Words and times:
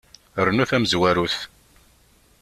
Rnu 0.47 0.65
tamezwarut. 0.69 1.35